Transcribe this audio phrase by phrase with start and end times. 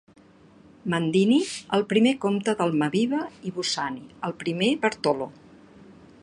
[0.93, 1.37] Mandini,
[1.77, 5.29] el primer comte d'Almaviva, i Bussani, el primer Bartolo.